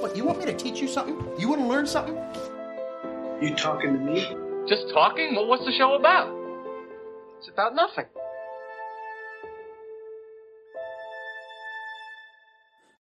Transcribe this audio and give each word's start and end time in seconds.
What, 0.00 0.16
you 0.16 0.24
want 0.24 0.38
me 0.38 0.46
to 0.46 0.56
teach 0.56 0.80
you 0.80 0.88
something? 0.88 1.14
You 1.38 1.46
want 1.50 1.60
to 1.60 1.66
learn 1.66 1.86
something? 1.86 2.16
You 3.42 3.54
talking 3.54 3.92
to 3.92 3.98
me? 3.98 4.34
Just 4.66 4.88
talking? 4.94 5.34
Well, 5.34 5.46
what's 5.46 5.66
the 5.66 5.72
show 5.72 5.92
about? 5.92 6.34
It's 7.36 7.50
about 7.50 7.74
nothing. 7.74 8.06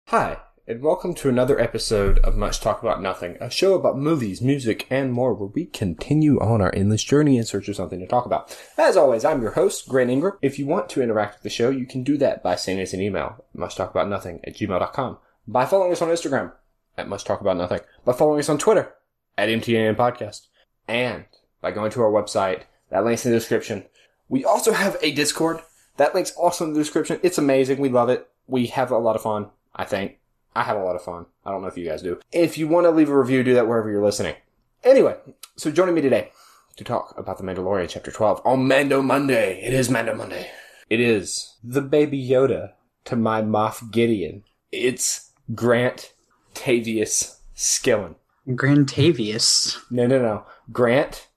Hi, 0.05 0.39
and 0.65 0.81
welcome 0.81 1.13
to 1.13 1.29
another 1.29 1.59
episode 1.59 2.17
of 2.19 2.35
Much 2.35 2.61
Talk 2.61 2.81
About 2.81 2.99
Nothing, 2.99 3.37
a 3.39 3.51
show 3.51 3.75
about 3.75 3.99
movies, 3.99 4.41
music, 4.41 4.87
and 4.89 5.13
more, 5.13 5.35
where 5.35 5.49
we 5.49 5.65
continue 5.65 6.39
on 6.39 6.63
our 6.63 6.73
endless 6.73 7.03
journey 7.03 7.37
in 7.37 7.43
search 7.43 7.69
of 7.69 7.75
something 7.75 7.99
to 7.99 8.07
talk 8.07 8.25
about. 8.25 8.57
As 8.75 8.97
always, 8.97 9.23
I'm 9.23 9.43
your 9.43 9.51
host, 9.51 9.87
Grant 9.87 10.09
Ingram. 10.09 10.39
If 10.41 10.57
you 10.57 10.65
want 10.65 10.89
to 10.89 11.03
interact 11.03 11.35
with 11.35 11.43
the 11.43 11.51
show, 11.51 11.69
you 11.69 11.85
can 11.85 12.01
do 12.01 12.17
that 12.17 12.41
by 12.41 12.55
sending 12.55 12.81
us 12.81 12.93
an 12.93 13.01
email, 13.01 13.45
muchtalkaboutnothing 13.55 14.39
at 14.47 14.55
gmail.com, 14.55 15.19
by 15.47 15.67
following 15.67 15.91
us 15.91 16.01
on 16.01 16.09
Instagram, 16.09 16.53
at 16.97 17.07
Much 17.07 17.23
Talk 17.23 17.41
About 17.41 17.57
Nothing, 17.57 17.81
by 18.03 18.13
following 18.13 18.39
us 18.39 18.49
on 18.49 18.57
Twitter, 18.57 18.93
at 19.37 19.49
MTN 19.49 19.95
Podcast, 19.95 20.47
and 20.87 21.25
by 21.61 21.71
going 21.71 21.91
to 21.91 22.01
our 22.01 22.11
website. 22.11 22.63
That 22.89 23.05
link's 23.05 23.25
in 23.25 23.31
the 23.31 23.37
description. 23.37 23.85
We 24.29 24.43
also 24.43 24.73
have 24.73 24.97
a 25.01 25.11
Discord. 25.11 25.61
That 25.97 26.15
link's 26.15 26.31
also 26.31 26.65
in 26.65 26.73
the 26.73 26.79
description. 26.79 27.19
It's 27.23 27.37
amazing. 27.37 27.79
We 27.79 27.89
love 27.89 28.09
it. 28.09 28.27
We 28.47 28.67
have 28.67 28.91
a 28.91 28.97
lot 28.97 29.15
of 29.15 29.21
fun, 29.21 29.49
I 29.75 29.85
think. 29.85 30.19
I 30.55 30.63
have 30.63 30.77
a 30.77 30.83
lot 30.83 30.95
of 30.95 31.03
fun. 31.03 31.27
I 31.45 31.51
don't 31.51 31.61
know 31.61 31.67
if 31.67 31.77
you 31.77 31.85
guys 31.85 32.01
do. 32.01 32.19
If 32.31 32.57
you 32.57 32.67
want 32.67 32.85
to 32.85 32.91
leave 32.91 33.09
a 33.09 33.17
review, 33.17 33.43
do 33.43 33.53
that 33.53 33.67
wherever 33.67 33.91
you're 33.91 34.03
listening. 34.03 34.35
Anyway, 34.83 35.15
so 35.55 35.69
joining 35.69 35.95
me 35.95 36.01
today 36.01 36.31
to 36.77 36.83
talk 36.83 37.13
about 37.17 37.37
The 37.37 37.43
Mandalorian 37.43 37.89
Chapter 37.89 38.11
12 38.11 38.41
on 38.45 38.67
Mando 38.67 39.01
Monday. 39.01 39.61
It 39.61 39.73
is 39.73 39.89
Mando 39.89 40.15
Monday. 40.15 40.49
It 40.89 40.99
is 40.99 41.57
the 41.63 41.81
baby 41.81 42.25
Yoda 42.25 42.73
to 43.05 43.15
my 43.15 43.41
Moff 43.41 43.91
Gideon. 43.91 44.43
It's 44.71 45.31
Grant 45.53 46.13
Tavius 46.57 47.37
Skillen. 47.55 48.15
Grant 48.55 48.91
Tavius. 48.91 49.77
No, 49.91 50.07
no, 50.07 50.19
no. 50.19 50.45
Grant 50.71 51.27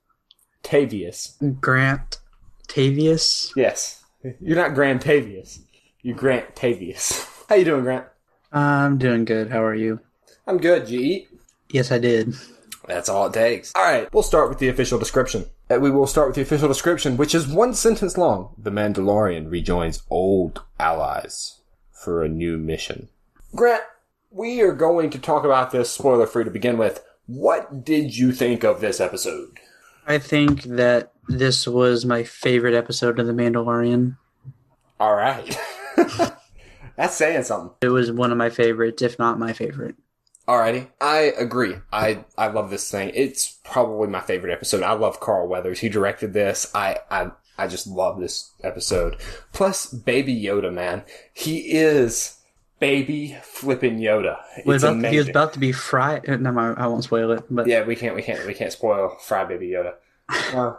Tavius. 0.63 1.35
Grant 1.61 2.17
Tavius. 2.67 3.51
Yes. 3.55 4.03
You're 4.39 4.57
not 4.57 4.73
Grant 4.73 5.03
Tavius. 5.03 5.59
You 6.01 6.13
Grant 6.13 6.55
Tavius. 6.55 7.27
How 7.47 7.55
you 7.55 7.65
doing, 7.65 7.83
Grant? 7.83 8.05
I'm 8.51 8.97
doing 8.97 9.25
good. 9.25 9.51
How 9.51 9.63
are 9.63 9.75
you? 9.75 9.99
I'm 10.47 10.57
good. 10.57 10.85
Did 10.85 10.91
you 10.91 10.99
eat? 10.99 11.29
Yes, 11.69 11.91
I 11.91 11.99
did. 11.99 12.33
That's 12.87 13.09
all 13.09 13.27
it 13.27 13.33
takes. 13.33 13.71
All 13.75 13.83
right, 13.83 14.11
we'll 14.13 14.23
start 14.23 14.49
with 14.49 14.57
the 14.59 14.67
official 14.67 14.97
description. 14.99 15.45
Uh, 15.69 15.79
we 15.79 15.91
will 15.91 16.07
start 16.07 16.27
with 16.27 16.35
the 16.35 16.41
official 16.41 16.67
description, 16.67 17.15
which 17.15 17.35
is 17.35 17.47
one 17.47 17.73
sentence 17.73 18.17
long. 18.17 18.53
The 18.57 18.71
Mandalorian 18.71 19.49
rejoins 19.49 20.01
old 20.09 20.63
allies 20.79 21.61
for 21.91 22.23
a 22.23 22.29
new 22.29 22.57
mission. 22.57 23.07
Grant, 23.55 23.83
we 24.31 24.61
are 24.61 24.73
going 24.73 25.09
to 25.11 25.19
talk 25.19 25.43
about 25.43 25.71
this 25.71 25.91
spoiler 25.91 26.25
free 26.25 26.45
to 26.45 26.51
begin 26.51 26.77
with. 26.77 27.03
What 27.27 27.83
did 27.83 28.17
you 28.17 28.31
think 28.31 28.63
of 28.63 28.81
this 28.81 28.99
episode? 28.99 29.59
I 30.07 30.17
think 30.17 30.63
that 30.63 31.13
this 31.27 31.67
was 31.67 32.05
my 32.05 32.23
favorite 32.23 32.73
episode 32.73 33.19
of 33.19 33.27
The 33.27 33.33
Mandalorian. 33.33 34.17
All 34.99 35.15
right. 35.15 35.57
That's 36.95 37.15
saying 37.15 37.43
something. 37.43 37.75
It 37.81 37.89
was 37.89 38.11
one 38.11 38.31
of 38.31 38.37
my 38.37 38.49
favorites, 38.49 39.01
if 39.01 39.19
not 39.19 39.39
my 39.39 39.53
favorite. 39.53 39.95
Alrighty. 40.47 40.89
I 40.99 41.33
agree. 41.37 41.75
I, 41.93 42.25
I 42.37 42.47
love 42.47 42.69
this 42.69 42.89
thing. 42.89 43.11
It's 43.13 43.59
probably 43.63 44.07
my 44.07 44.21
favorite 44.21 44.51
episode. 44.51 44.83
I 44.83 44.93
love 44.93 45.19
Carl 45.19 45.47
Weathers. 45.47 45.79
He 45.79 45.89
directed 45.89 46.33
this. 46.33 46.69
I, 46.73 46.97
I, 47.09 47.31
I 47.57 47.67
just 47.67 47.87
love 47.87 48.19
this 48.19 48.51
episode. 48.63 49.17
Plus, 49.53 49.87
Baby 49.87 50.41
Yoda, 50.41 50.73
man. 50.73 51.03
He 51.33 51.71
is 51.71 52.37
baby 52.81 53.37
flipping 53.43 53.99
Yoda. 53.99 54.39
It's 54.57 54.83
about, 54.83 55.05
he 55.05 55.17
was 55.19 55.29
about 55.29 55.53
to 55.53 55.59
be 55.59 55.71
fried. 55.71 56.27
uh, 56.27 56.35
No, 56.35 56.75
I 56.77 56.87
won't 56.87 57.05
spoil 57.05 57.31
it. 57.31 57.43
But 57.49 57.67
Yeah, 57.67 57.83
we 57.85 57.95
can't, 57.95 58.15
we 58.15 58.21
can't, 58.23 58.45
we 58.45 58.53
can't 58.53 58.73
spoil 58.73 59.15
Fry 59.21 59.45
Baby 59.45 59.69
Yoda. 59.69 59.93
Uh, 60.53 60.75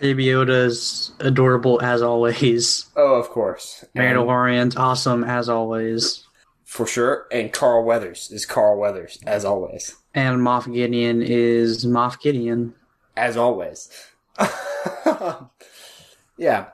Baby 0.00 0.26
Yoda's 0.26 1.12
adorable 1.20 1.80
as 1.82 2.02
always. 2.02 2.86
oh, 2.96 3.14
of 3.14 3.30
course. 3.30 3.84
And- 3.94 4.04
Mandalorian's 4.16 4.76
awesome 4.76 5.24
as 5.24 5.48
always. 5.48 6.24
for 6.64 6.86
sure. 6.86 7.26
And 7.32 7.50
Carl 7.52 7.82
Weathers 7.84 8.30
is 8.30 8.44
Carl 8.44 8.78
Weathers, 8.78 9.18
as 9.26 9.44
always. 9.46 9.96
And 10.14 10.40
Moff 10.40 10.70
Gideon 10.72 11.22
is 11.22 11.86
Moff 11.86 12.20
Gideon. 12.20 12.74
as 13.16 13.36
always. 13.38 13.88
yeah. 16.36 16.66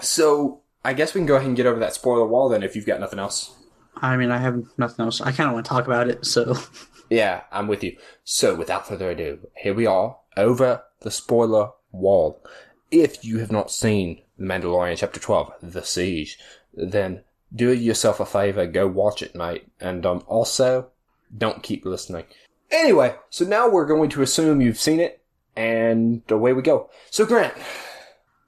So 0.00 0.62
I 0.84 0.92
guess 0.94 1.14
we 1.14 1.20
can 1.20 1.26
go 1.26 1.36
ahead 1.36 1.46
and 1.46 1.56
get 1.56 1.66
over 1.66 1.78
that 1.80 1.94
spoiler 1.94 2.26
wall 2.26 2.48
then 2.48 2.62
if 2.64 2.74
you've 2.74 2.86
got 2.86 3.00
nothing 3.00 3.18
else. 3.18 3.54
I 4.02 4.16
mean, 4.16 4.30
I 4.30 4.38
have 4.38 4.62
nothing 4.76 5.04
else. 5.04 5.20
I 5.20 5.32
kind 5.32 5.48
of 5.48 5.54
want 5.54 5.66
to 5.66 5.70
talk 5.70 5.86
about 5.86 6.08
it, 6.08 6.24
so 6.26 6.56
Yeah, 7.10 7.42
I'm 7.50 7.68
with 7.68 7.82
you. 7.82 7.96
So 8.24 8.54
without 8.54 8.86
further 8.86 9.10
ado, 9.10 9.38
here 9.56 9.74
we 9.74 9.86
are 9.86 10.16
over 10.36 10.82
the 11.00 11.10
spoiler 11.10 11.70
wall. 11.92 12.42
If 12.90 13.24
you 13.24 13.38
have 13.38 13.52
not 13.52 13.70
seen 13.70 14.22
The 14.38 14.44
Mandalorian 14.44 14.98
Chapter 14.98 15.20
12, 15.20 15.52
The 15.62 15.84
Siege, 15.84 16.38
then 16.74 17.22
do 17.54 17.72
yourself 17.72 18.20
a 18.20 18.26
favor, 18.26 18.66
go 18.66 18.86
watch 18.86 19.22
it, 19.22 19.34
mate. 19.34 19.66
And 19.80 20.04
um, 20.04 20.22
also, 20.26 20.88
don't 21.36 21.62
keep 21.62 21.84
listening. 21.84 22.24
Anyway, 22.70 23.14
so 23.30 23.44
now 23.44 23.68
we're 23.68 23.86
going 23.86 24.10
to 24.10 24.22
assume 24.22 24.60
you've 24.60 24.78
seen 24.78 25.00
it, 25.00 25.22
and 25.56 26.22
away 26.28 26.52
we 26.52 26.62
go. 26.62 26.90
So 27.10 27.24
Grant, 27.24 27.54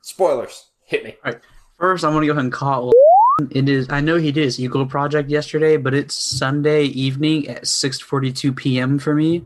spoilers, 0.03 0.67
hit 0.85 1.05
me. 1.05 1.17
All 1.25 1.33
right. 1.33 1.41
First, 1.79 2.05
I'm 2.05 2.13
gonna 2.13 2.27
go 2.27 2.33
ahead 2.33 2.45
and 2.45 2.53
call. 2.53 2.93
It 3.51 3.69
is. 3.69 3.89
I 3.91 4.01
know 4.01 4.17
he 4.17 4.33
did 4.33 4.45
his 4.45 4.61
Eagle 4.61 4.87
project 4.87 5.31
yesterday, 5.31 5.77
but 5.77 5.95
it's 5.95 6.15
Sunday 6.15 6.85
evening 6.85 7.49
at 7.49 7.63
6:42 7.65 8.57
p.m. 8.57 8.99
for 8.99 9.15
me, 9.15 9.45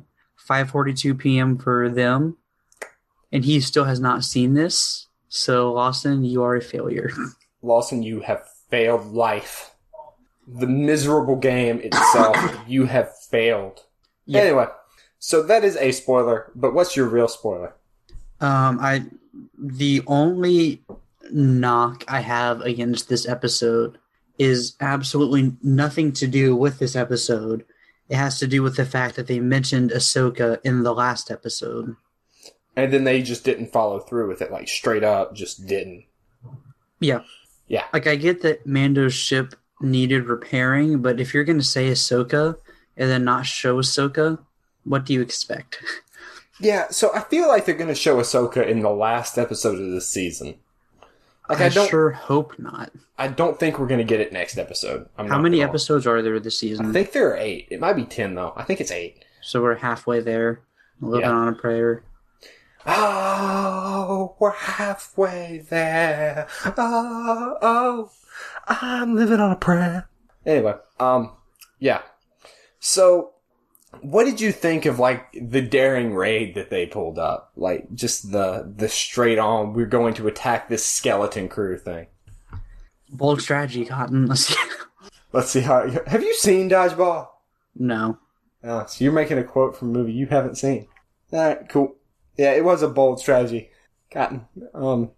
5:42 0.49 1.19
p.m. 1.19 1.59
for 1.59 1.89
them, 1.89 2.37
and 3.33 3.45
he 3.45 3.61
still 3.61 3.85
has 3.85 4.01
not 4.01 4.25
seen 4.25 4.55
this. 4.55 5.07
So, 5.29 5.73
Lawson, 5.73 6.25
you 6.25 6.43
are 6.43 6.57
a 6.57 6.61
failure. 6.61 7.11
Lawson, 7.63 8.03
you 8.03 8.21
have 8.21 8.49
failed 8.69 9.13
life. 9.13 9.73
The 10.47 10.67
miserable 10.67 11.37
game 11.37 11.81
itself, 11.83 12.37
you 12.69 12.87
have 12.87 13.17
failed. 13.31 13.81
Yeah. 14.27 14.41
Anyway, 14.41 14.67
so 15.19 15.43
that 15.43 15.65
is 15.65 15.77
a 15.77 15.93
spoiler, 15.93 16.53
but 16.55 16.75
what's 16.75 16.97
your 16.97 17.09
real 17.09 17.29
spoiler? 17.29 17.75
Um, 18.41 18.79
I 18.81 19.07
the 19.59 20.03
only 20.07 20.83
knock 21.31 22.05
I 22.09 22.21
have 22.21 22.61
against 22.61 23.09
this 23.09 23.27
episode 23.29 23.99
is 24.39 24.75
absolutely 24.81 25.53
nothing 25.63 26.13
to 26.13 26.27
do 26.27 26.57
with 26.57 26.79
this 26.79 26.97
episode. 26.97 27.65
It 28.09 28.17
has 28.17 28.39
to 28.41 28.47
do 28.47 28.63
with 28.63 28.77
the 28.77 28.85
fact 28.85 29.17
that 29.17 29.27
they 29.27 29.41
mentioned 29.41 29.91
Ahsoka 29.91 30.59
in 30.65 30.83
the 30.83 30.95
last 30.95 31.31
episode. 31.31 31.95
And 32.77 32.93
then 32.93 33.05
they 33.05 33.23
just 33.23 33.45
didn't 33.45 33.73
follow 33.73 34.01
through 34.01 34.29
with 34.29 34.43
it, 34.43 34.51
like 34.51 34.69
straight 34.69 35.05
up, 35.05 35.35
just 35.35 35.67
didn't. 35.67 36.05
Yeah. 37.01 37.21
Yeah. 37.69 37.85
Like 37.93 38.07
I 38.07 38.17
get 38.17 38.43
that 38.43 38.67
Mando's 38.67 39.15
ship 39.15 39.55
needed 39.81 40.27
repairing, 40.27 41.01
but 41.01 41.21
if 41.21 41.33
you're 41.33 41.45
gonna 41.45 41.63
say 41.63 41.91
Ahsoka 41.91 42.57
and 42.97 43.11
then 43.11 43.25
not 43.25 43.47
show 43.47 43.79
Ahsoka, 43.79 44.39
what 44.85 45.07
do 45.07 45.15
you 45.15 45.23
expect? 45.23 45.83
Yeah, 46.61 46.89
so 46.91 47.11
I 47.13 47.21
feel 47.21 47.49
like 47.49 47.65
they're 47.65 47.75
going 47.75 47.89
to 47.89 47.95
show 47.95 48.19
Ahsoka 48.19 48.67
in 48.67 48.81
the 48.81 48.91
last 48.91 49.39
episode 49.39 49.81
of 49.81 49.91
this 49.91 50.09
season. 50.09 50.55
Like 51.49 51.61
I, 51.61 51.67
I 51.67 51.69
don't, 51.69 51.89
sure 51.91 52.11
hope 52.11 52.59
not. 52.59 52.91
I 53.19 53.29
don't 53.29 53.61
think 53.61 53.79
we're 53.79 53.87
going 53.87 53.99
to 53.99 54.05
get 54.05 54.21
it 54.21 54.33
next 54.33 54.57
episode. 54.57 55.09
I'm 55.19 55.29
How 55.29 55.39
many 55.39 55.63
episodes 55.63 56.07
are 56.07 56.23
there 56.23 56.41
this 56.41 56.59
season? 56.59 56.87
I 56.87 56.93
think 56.93 57.13
there 57.13 57.31
are 57.33 57.37
eight. 57.37 57.69
It 57.71 57.81
might 57.81 57.93
be 57.95 58.05
ten 58.05 58.35
though. 58.35 58.55
I 58.57 58.63
think 58.65 58.81
it's 58.81 58.91
eight. 58.91 59.25
so 59.43 59.61
we're 59.63 59.75
halfway 59.77 60.21
there. 60.21 60.63
Living 61.01 61.21
Yeah. 61.29 61.33
on 61.33 61.49
a 61.49 61.53
prayer. 61.53 62.03
Oh, 62.87 64.37
we're 64.39 64.53
halfway 64.53 65.65
there. 65.69 66.47
Oh, 66.65 67.57
oh, 67.63 68.11
I'm 68.67 69.15
living 69.15 69.41
on 69.41 69.51
a 69.53 69.57
prayer. 69.57 70.09
Anyway, 70.47 70.75
um, 71.01 71.33
yeah. 71.79 72.03
So, 72.81 73.34
what 74.03 74.25
did 74.25 74.41
you 74.41 74.53
think 74.53 74.87
of 74.87 74.99
like 74.99 75.27
the 75.33 75.63
daring 75.63 76.15
raid 76.15 76.55
that 76.55 76.71
they 76.71 76.87
pulled 76.87 77.19
up? 77.19 77.53
Like 77.57 77.93
just 77.95 78.33
the 78.33 78.73
the 78.77 78.89
straight 78.89 79.39
on, 79.39 79.73
we're 79.73 79.87
going 79.87 80.15
to 80.15 80.29
attack 80.29 80.69
this 80.69 80.85
skeleton 80.85 81.49
crew 81.49 81.79
thing. 81.79 82.07
Bold 83.11 83.41
strategy, 83.41 83.85
Cotton. 83.85 84.27
Let's 84.29 84.47
see. 84.47 84.57
Let's 85.33 85.51
see 85.51 85.61
how. 85.61 85.89
Have 86.07 86.23
you 86.23 86.35
seen 86.35 86.71
Dodgeball? 86.71 87.29
no. 87.75 88.19
Oh, 88.67 88.87
so 88.87 89.05
you're 89.05 89.13
making 89.13 89.37
a 89.37 89.45
quote 89.45 89.77
from 89.77 89.91
a 89.91 89.93
movie 89.93 90.13
you 90.13 90.27
haven't 90.27 90.57
seen. 90.57 90.87
All 91.33 91.39
right, 91.49 91.69
cool. 91.69 91.97
Yeah, 92.39 92.53
it 92.53 92.65
was 92.65 92.83
a 92.83 92.89
bold 92.89 93.21
strategy. 93.21 93.71
Cotton. 94.11 94.47
Um. 94.73 95.11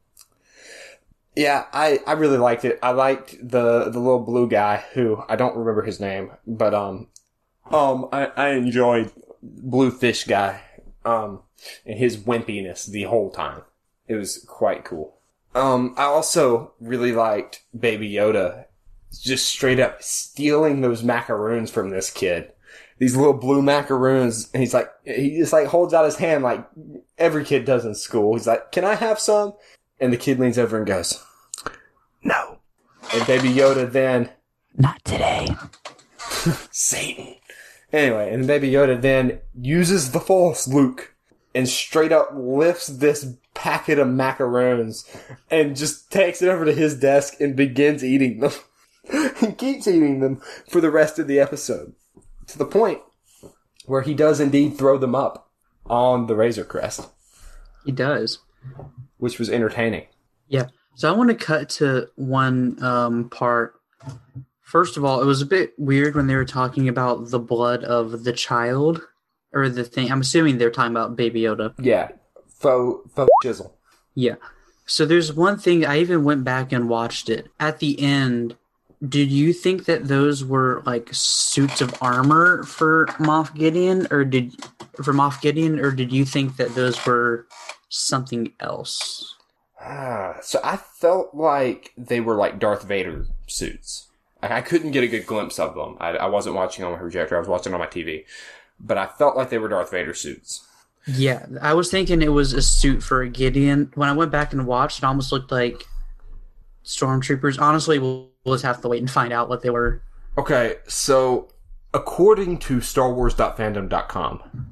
Yeah, 1.37 1.67
I, 1.73 2.00
I 2.06 2.12
really 2.12 2.38
liked 2.38 2.64
it. 2.64 2.78
I 2.82 2.90
liked 2.93 3.37
the 3.40 3.90
the 3.90 4.00
little 4.00 4.20
blue 4.25 4.49
guy 4.49 4.84
who 4.94 5.23
I 5.28 5.37
don't 5.37 5.56
remember 5.56 5.82
his 5.82 6.00
name, 6.00 6.32
but 6.46 6.75
um, 6.75 7.08
um, 7.70 8.08
I, 8.12 8.26
I 8.36 8.48
enjoyed 8.50 9.12
blue 9.42 9.90
fish 9.90 10.24
guy, 10.24 10.60
um, 11.04 11.40
and 11.84 11.98
his 11.98 12.16
wimpiness 12.16 12.86
the 12.86 13.04
whole 13.04 13.30
time. 13.30 13.62
It 14.08 14.14
was 14.14 14.44
quite 14.48 14.84
cool. 14.84 15.16
Um, 15.54 15.94
I 15.96 16.04
also 16.04 16.72
really 16.80 17.12
liked 17.12 17.62
Baby 17.78 18.12
Yoda, 18.12 18.66
just 19.20 19.48
straight 19.48 19.80
up 19.80 20.02
stealing 20.02 20.80
those 20.80 21.02
macaroons 21.02 21.70
from 21.70 21.90
this 21.90 22.10
kid. 22.10 22.52
these 22.98 23.16
little 23.16 23.32
blue 23.34 23.62
macaroons, 23.62 24.48
and 24.52 24.62
he's 24.62 24.74
like, 24.74 24.90
he 25.04 25.36
just 25.38 25.52
like 25.52 25.66
holds 25.66 25.92
out 25.94 26.04
his 26.04 26.16
hand 26.16 26.42
like 26.44 26.66
every 27.18 27.44
kid 27.44 27.64
does 27.64 27.84
in 27.84 27.94
school. 27.94 28.34
He's 28.34 28.46
like, 28.46 28.72
"Can 28.72 28.84
I 28.84 28.94
have 28.94 29.18
some?" 29.18 29.54
And 30.00 30.12
the 30.12 30.16
kid 30.18 30.38
leans 30.38 30.58
over 30.58 30.76
and 30.76 30.86
goes, 30.86 31.22
"No." 32.22 32.58
And 33.14 33.26
Baby 33.26 33.48
Yoda 33.50 33.90
then 33.90 34.30
Not 34.76 35.02
today. 35.04 35.48
Satan. 36.70 37.34
Anyway, 37.93 38.33
and 38.33 38.47
Baby 38.47 38.71
Yoda 38.71 39.00
then 39.00 39.41
uses 39.55 40.11
the 40.12 40.21
Force, 40.21 40.67
Luke, 40.67 41.15
and 41.55 41.69
straight 41.69 42.12
up 42.12 42.31
lifts 42.35 42.88
this 42.88 43.35
packet 43.55 43.99
of 43.99 44.09
macaroons 44.09 45.05
and 45.50 45.77
just 45.77 46.11
takes 46.11 46.43
it 46.43 46.49
over 46.49 46.65
to 46.65 46.73
his 46.75 46.99
desk 46.99 47.41
and 47.41 47.56
begins 47.56 48.05
eating 48.05 48.41
them. 48.41 48.53
he 49.41 49.53
keeps 49.53 49.87
eating 49.87 50.21
them 50.21 50.41
for 50.69 50.81
the 50.81 50.91
rest 50.91 51.19
of 51.19 51.27
the 51.29 51.38
episode. 51.38 51.94
To 52.49 52.59
the 52.59 52.67
point 52.67 53.00
where 53.87 54.03
he 54.03 54.15
does 54.15 54.41
indeed 54.41 54.77
throw 54.77 54.99
them 54.99 55.15
up 55.15 55.50
on 55.87 56.27
the 56.27 56.35
Razor 56.35 56.65
Crest, 56.65 57.09
He 57.85 57.93
does. 57.93 58.41
which 59.19 59.38
was 59.38 59.49
entertaining. 59.49 60.06
Yeah. 60.49 60.67
So 60.97 61.09
I 61.12 61.17
want 61.17 61.31
to 61.31 61.37
cut 61.37 61.69
to 61.71 62.09
one 62.17 62.83
um, 62.83 63.31
part. 63.31 63.75
First 64.66 64.96
of 64.96 65.04
all, 65.04 65.22
it 65.22 65.26
was 65.26 65.40
a 65.40 65.46
bit 65.46 65.74
weird 65.78 66.16
when 66.16 66.26
they 66.26 66.34
were 66.34 66.44
talking 66.44 66.88
about 66.88 67.30
the 67.30 67.38
blood 67.38 67.84
of 67.84 68.24
the 68.24 68.32
child 68.32 69.00
or 69.52 69.68
the 69.68 69.84
thing. 69.84 70.10
I'm 70.10 70.22
assuming 70.22 70.58
they're 70.58 70.72
talking 70.72 70.90
about 70.90 71.14
Baby 71.14 71.42
Yoda. 71.42 71.72
Yeah. 71.78 72.08
Faux, 72.48 73.08
faux 73.14 73.30
chisel. 73.44 73.76
Yeah. 74.16 74.34
So 74.84 75.06
there's 75.06 75.32
one 75.32 75.56
thing 75.56 75.86
I 75.86 76.00
even 76.00 76.24
went 76.24 76.42
back 76.42 76.72
and 76.72 76.88
watched 76.88 77.28
it. 77.28 77.46
At 77.60 77.78
the 77.78 78.00
end, 78.00 78.56
did 79.08 79.30
you 79.30 79.52
think 79.52 79.84
that 79.84 80.08
those 80.08 80.44
were 80.44 80.82
like 80.84 81.10
suits 81.12 81.80
of 81.80 81.94
armor 82.02 82.64
for 82.64 83.06
Moff 83.20 83.54
Gideon 83.54 84.08
or 84.10 84.24
did 84.24 84.52
for 84.96 85.12
Moff 85.12 85.40
Gideon 85.40 85.78
or 85.78 85.92
did 85.92 86.12
you 86.12 86.24
think 86.24 86.56
that 86.56 86.74
those 86.74 87.06
were 87.06 87.46
something 87.88 88.52
else? 88.58 89.36
Ah, 89.80 90.38
so 90.42 90.58
I 90.64 90.76
felt 90.76 91.36
like 91.36 91.92
they 91.96 92.18
were 92.18 92.34
like 92.34 92.58
Darth 92.58 92.82
Vader 92.82 93.26
suits. 93.46 94.08
Like 94.43 94.50
I 94.50 94.61
couldn't 94.61 94.93
get 94.93 95.05
a 95.05 95.09
good 95.09 95.27
glimpse 95.27 95.59
of 95.59 95.75
them. 95.75 95.97
I, 96.00 96.11
I 96.11 96.27
wasn't 96.27 96.56
watching 96.56 96.85
on 96.85 96.93
my 96.93 96.99
projector. 96.99 97.37
I 97.37 97.41
was 97.41 97.49
watching 97.49 97.73
on 97.73 97.81
my 97.81 97.87
TV, 97.87 98.25
but 98.79 98.99
I 98.99 99.06
felt 99.06 99.37
like 99.37 99.50
they 99.50 99.59
were 99.59 99.69
Darth 99.69 99.91
Vader 99.91 100.15
suits. 100.15 100.67
Yeah, 101.06 101.47
I 101.62 101.75
was 101.75 101.91
thinking 101.91 102.21
it 102.21 102.33
was 102.33 102.53
a 102.53 102.62
suit 102.62 103.03
for 103.03 103.23
a 103.23 103.29
Gideon. 103.29 103.93
When 103.94 104.09
I 104.09 104.12
went 104.12 104.33
back 104.33 104.53
and 104.53 104.67
watched, 104.67 104.99
it 104.99 105.05
almost 105.05 105.31
looked 105.31 105.53
like 105.53 105.85
stormtroopers. 106.85 107.61
Honestly, 107.61 107.99
we'll, 107.99 108.31
we'll 108.44 108.56
just 108.56 108.65
have 108.65 108.81
to 108.83 108.88
wait 108.88 109.00
and 109.00 109.11
find 109.11 109.33
out 109.33 109.49
what 109.49 109.62
they 109.62 109.71
were. 109.71 110.03
Okay, 110.37 110.77
so 110.87 111.49
according 111.94 112.59
to 112.59 112.79
StarWars.fandom.com, 112.79 114.67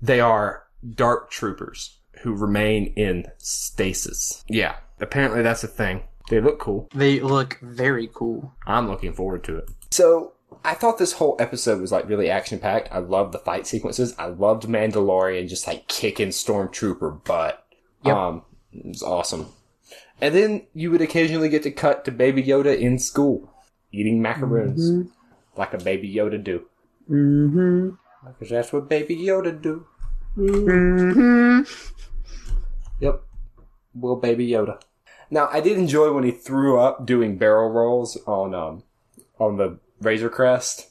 they 0.00 0.20
are 0.20 0.64
dark 0.94 1.30
troopers 1.30 1.98
who 2.20 2.34
remain 2.34 2.92
in 2.96 3.26
stasis. 3.38 4.44
Yeah, 4.48 4.76
apparently 5.00 5.42
that's 5.42 5.64
a 5.64 5.68
thing. 5.68 6.02
They 6.28 6.40
look 6.40 6.58
cool. 6.58 6.88
They 6.94 7.20
look 7.20 7.58
very 7.60 8.08
cool. 8.12 8.54
I'm 8.66 8.88
looking 8.88 9.12
forward 9.12 9.44
to 9.44 9.58
it. 9.58 9.70
So 9.90 10.32
I 10.64 10.74
thought 10.74 10.98
this 10.98 11.12
whole 11.12 11.36
episode 11.38 11.80
was 11.80 11.92
like 11.92 12.08
really 12.08 12.30
action 12.30 12.58
packed. 12.58 12.88
I 12.90 12.98
loved 12.98 13.32
the 13.32 13.38
fight 13.38 13.66
sequences. 13.66 14.14
I 14.18 14.26
loved 14.26 14.64
Mandalorian 14.64 15.48
just 15.48 15.66
like 15.66 15.86
kicking 15.88 16.28
stormtrooper 16.28 17.24
butt. 17.24 17.66
Yep. 18.04 18.16
Um, 18.16 18.42
it 18.72 18.86
was 18.86 19.02
awesome. 19.02 19.48
And 20.20 20.34
then 20.34 20.66
you 20.72 20.90
would 20.90 21.02
occasionally 21.02 21.48
get 21.48 21.62
to 21.64 21.70
cut 21.70 22.04
to 22.04 22.10
Baby 22.10 22.42
Yoda 22.42 22.78
in 22.78 22.98
school 22.98 23.52
eating 23.92 24.22
macaroons 24.22 25.08
like 25.56 25.74
a 25.74 25.78
Baby 25.78 26.12
Yoda 26.14 26.42
do. 26.42 26.66
Mm-hmm. 27.10 27.90
Because 28.26 28.50
that's 28.50 28.72
what 28.72 28.88
Baby 28.88 29.16
Yoda 29.16 29.60
do. 29.60 29.86
Mm-hmm. 30.36 31.62
Yep. 33.00 33.22
Will 33.94 34.16
Baby 34.16 34.48
Yoda. 34.48 34.80
Now 35.30 35.48
I 35.52 35.60
did 35.60 35.78
enjoy 35.78 36.12
when 36.12 36.24
he 36.24 36.30
threw 36.30 36.78
up 36.78 37.06
doing 37.06 37.38
barrel 37.38 37.70
rolls 37.70 38.16
on 38.26 38.54
um 38.54 38.82
on 39.38 39.56
the 39.56 39.78
Razor 40.00 40.28
Crest. 40.28 40.88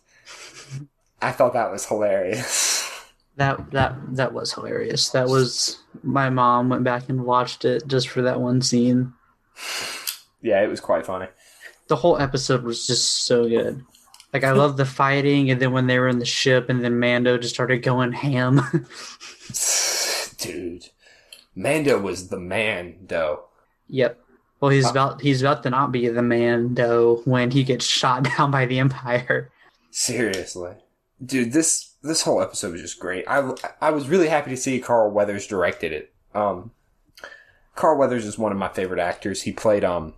I 1.21 1.31
thought 1.31 1.53
that 1.53 1.71
was 1.71 1.85
hilarious. 1.85 2.81
That 3.37 3.71
that 3.71 3.95
that 4.15 4.33
was 4.33 4.53
hilarious. 4.53 5.09
That 5.09 5.27
was 5.27 5.79
my 6.03 6.29
mom 6.29 6.69
went 6.69 6.83
back 6.83 7.09
and 7.09 7.25
watched 7.25 7.65
it 7.65 7.87
just 7.87 8.09
for 8.09 8.21
that 8.21 8.39
one 8.41 8.61
scene. 8.61 9.13
yeah, 10.41 10.61
it 10.61 10.69
was 10.69 10.79
quite 10.79 11.05
funny. 11.05 11.27
The 11.87 11.95
whole 11.95 12.17
episode 12.17 12.63
was 12.63 12.85
just 12.85 13.25
so 13.25 13.47
good. 13.47 13.83
Like 14.33 14.43
I 14.43 14.51
love 14.51 14.77
the 14.77 14.85
fighting, 14.85 15.51
and 15.51 15.61
then 15.61 15.71
when 15.71 15.87
they 15.87 15.99
were 15.99 16.07
in 16.07 16.19
the 16.19 16.25
ship, 16.25 16.69
and 16.69 16.83
then 16.83 16.99
Mando 16.99 17.37
just 17.37 17.53
started 17.53 17.83
going 17.83 18.11
ham. 18.11 18.61
Dude. 20.37 20.89
Mando 21.55 21.99
was 21.99 22.29
the 22.29 22.39
man, 22.39 22.95
though. 23.07 23.45
Yep. 23.87 24.19
Well, 24.59 24.71
he's 24.71 24.89
about 24.89 25.21
he's 25.21 25.41
about 25.41 25.63
to 25.63 25.69
not 25.69 25.91
be 25.91 26.07
the 26.07 26.21
man 26.21 26.75
though 26.75 27.21
when 27.25 27.51
he 27.51 27.63
gets 27.63 27.85
shot 27.85 28.23
down 28.37 28.51
by 28.51 28.65
the 28.65 28.79
Empire. 28.79 29.51
Seriously. 29.91 30.75
Dude, 31.23 31.53
this 31.53 31.93
this 32.01 32.21
whole 32.21 32.41
episode 32.41 32.73
was 32.73 32.81
just 32.81 32.99
great. 32.99 33.25
I, 33.27 33.53
I 33.81 33.91
was 33.91 34.09
really 34.09 34.27
happy 34.27 34.51
to 34.51 34.57
see 34.57 34.79
Carl 34.79 35.11
Weathers 35.11 35.47
directed 35.47 35.93
it. 35.93 36.13
Um, 36.35 36.71
Carl 37.75 37.97
Weathers 37.97 38.25
is 38.25 38.37
one 38.37 38.51
of 38.51 38.57
my 38.57 38.67
favorite 38.67 38.99
actors. 38.99 39.43
He 39.43 39.51
played, 39.51 39.83
um, 39.83 40.13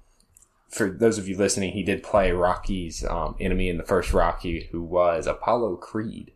for 0.70 0.90
those 0.90 1.18
of 1.18 1.28
you 1.28 1.38
listening, 1.38 1.72
he 1.72 1.84
did 1.84 2.04
play 2.04 2.32
Rocky's 2.32 3.06
um, 3.06 3.36
enemy 3.40 3.70
in 3.70 3.78
the 3.78 3.84
first 3.84 4.14
Rocky, 4.14 4.68
who 4.72 4.82
was 4.82 5.28
Apollo 5.28 5.78
Creed. 5.78 6.32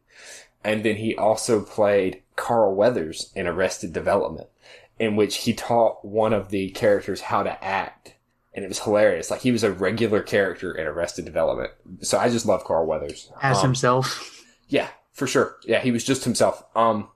And 0.63 0.83
then 0.83 0.97
he 0.97 1.15
also 1.15 1.61
played 1.61 2.21
Carl 2.35 2.75
Weathers 2.75 3.31
in 3.35 3.47
Arrested 3.47 3.91
Development, 3.91 4.47
in 4.99 5.15
which 5.15 5.37
he 5.37 5.53
taught 5.53 6.03
one 6.05 6.33
of 6.33 6.49
the 6.49 6.69
characters 6.71 7.21
how 7.21 7.43
to 7.43 7.63
act. 7.63 8.15
And 8.53 8.65
it 8.65 8.67
was 8.67 8.79
hilarious. 8.79 9.31
Like 9.31 9.41
he 9.41 9.51
was 9.51 9.63
a 9.63 9.71
regular 9.71 10.21
character 10.21 10.73
in 10.73 10.85
Arrested 10.85 11.23
Development. 11.25 11.71
So 12.01 12.17
I 12.17 12.29
just 12.29 12.45
love 12.45 12.63
Carl 12.65 12.85
Weathers. 12.85 13.31
as 13.41 13.57
Um, 13.57 13.63
himself. 13.63 14.43
yeah, 14.67 14.89
for 15.13 15.27
sure. 15.27 15.55
Yeah, 15.65 15.79
he 15.79 15.91
was 15.91 16.03
just 16.03 16.23
himself. 16.25 16.63
Um, 16.75 17.09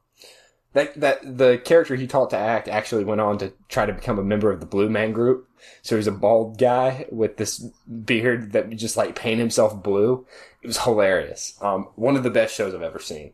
that 0.74 1.00
that 1.00 1.38
the 1.38 1.60
character 1.64 1.96
he 1.96 2.08
taught 2.08 2.30
to 2.32 2.38
act 2.38 2.68
actually 2.68 3.04
went 3.04 3.22
on 3.22 3.38
to 3.40 3.54
try 3.70 3.86
to 3.86 3.94
become 3.94 4.18
a 4.18 4.24
member 4.24 4.52
of 4.52 4.60
the 4.60 4.66
Blue 4.66 4.90
Man 4.90 5.12
Group. 5.12 5.48
So 5.82 5.96
he's 5.96 6.08
a 6.08 6.12
bald 6.12 6.58
guy 6.58 7.06
with 7.12 7.38
this 7.38 7.60
beard 8.06 8.52
that 8.54 8.70
would 8.70 8.78
just 8.80 8.98
like 8.98 9.16
paint 9.16 9.40
himself 9.40 9.82
blue. 9.84 10.26
It 10.62 10.68
was 10.68 10.80
hilarious. 10.84 11.58
Um, 11.62 11.90
one 11.96 12.16
of 12.16 12.24
the 12.24 12.30
best 12.30 12.56
shows 12.56 12.74
I've 12.74 12.82
ever 12.82 13.00
seen. 13.00 13.34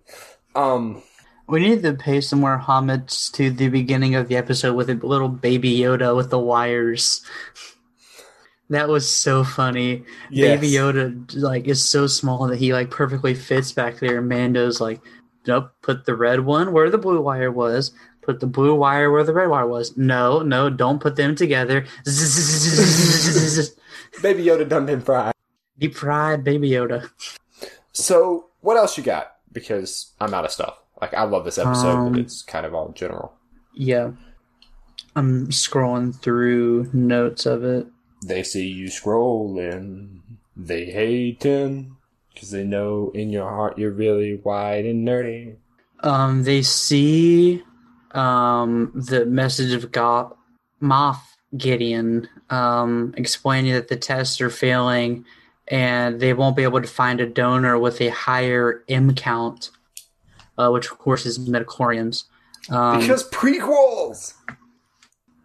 Um, 0.56 1.02
We 1.50 1.60
need 1.62 1.82
to 1.82 1.94
pay 1.94 2.22
some 2.22 2.42
more 2.42 2.58
homage 2.58 3.32
to 3.32 3.50
the 3.50 3.70
beginning 3.70 4.14
of 4.14 4.28
the 4.28 4.38
episode 4.38 4.76
with 4.76 4.90
a 4.90 4.94
little 4.94 5.30
baby 5.30 5.80
Yoda 5.80 6.16
with 6.16 6.30
the 6.30 6.38
wires. 6.38 7.26
That 8.70 8.88
was 8.88 9.10
so 9.10 9.44
funny. 9.44 10.04
Yes. 10.30 10.60
Baby 10.60 10.74
Yoda 10.74 11.34
like 11.36 11.68
is 11.68 11.84
so 11.84 12.06
small 12.06 12.48
that 12.48 12.60
he 12.60 12.72
like 12.72 12.92
perfectly 12.92 13.34
fits 13.34 13.72
back 13.72 13.98
there. 13.98 14.20
And 14.20 14.30
Mando's 14.30 14.80
like, 14.80 15.02
nope, 15.48 15.72
put 15.82 16.06
the 16.06 16.16
red 16.16 16.42
one 16.42 16.72
where 16.72 16.92
the 16.92 17.00
blue 17.00 17.20
wire 17.20 17.52
was. 17.52 17.94
Put 18.22 18.40
the 18.42 18.48
blue 18.48 18.76
wire 18.76 19.10
where 19.10 19.24
the 19.24 19.34
red 19.34 19.50
wire 19.50 19.66
was. 19.66 19.98
No, 19.98 20.44
no, 20.44 20.70
don't 20.70 21.02
put 21.02 21.16
them 21.16 21.34
together. 21.36 21.82
Baby 24.22 24.46
Yoda 24.46 24.70
done 24.70 24.86
been 24.86 25.02
fried. 25.02 25.34
Deep 25.80 25.96
fried 25.96 26.44
Baby 26.44 26.70
Yoda. 26.70 27.10
So 27.92 28.50
what 28.62 28.78
else 28.78 29.00
you 29.00 29.04
got? 29.04 29.38
Because 29.52 30.14
I'm 30.22 30.36
out 30.36 30.46
of 30.46 30.52
stuff. 30.52 30.78
Like 31.02 31.14
I 31.14 31.24
love 31.24 31.46
this 31.46 31.58
episode, 31.58 31.98
Um, 31.98 32.12
but 32.12 32.22
it's 32.22 32.42
kind 32.42 32.66
of 32.66 32.74
all 32.74 32.90
general. 32.90 33.34
Yeah. 33.74 34.12
I'm 35.16 35.48
scrolling 35.48 36.16
through 36.16 36.90
notes 36.94 37.46
of 37.46 37.64
it. 37.64 37.88
They 38.26 38.44
see 38.44 38.68
you 38.68 38.88
scrolling. 38.88 40.20
They 40.56 40.86
hating. 40.86 41.96
Cause 42.38 42.52
they 42.52 42.64
know 42.64 43.12
in 43.14 43.32
your 43.32 43.50
heart 43.50 43.78
you're 43.78 43.92
really 43.92 44.40
wide 44.44 44.86
and 44.86 45.06
nerdy. 45.06 45.58
Um, 46.02 46.44
they 46.44 46.62
see 46.62 47.62
um, 48.12 48.92
the 48.96 49.26
message 49.26 49.74
of 49.74 49.92
God, 49.92 50.34
Moff 50.82 51.20
Gideon 51.58 52.30
um, 52.50 53.14
explaining 53.18 53.74
that 53.74 53.90
the 53.90 53.98
tests 53.98 54.40
are 54.40 54.50
failing 54.50 55.26
and 55.68 56.20
they 56.20 56.34
won't 56.34 56.56
be 56.56 56.64
able 56.64 56.82
to 56.82 56.88
find 56.88 57.20
a 57.20 57.26
donor 57.26 57.78
with 57.78 58.00
a 58.02 58.10
higher 58.10 58.84
M 58.88 59.14
count, 59.16 59.72
uh, 60.60 60.70
which 60.70 60.92
of 60.92 60.98
course 61.00 61.26
is 61.26 61.40
midichlorians. 61.40 62.26
Um, 62.70 63.00
Because 63.00 63.28
prequels! 63.30 64.34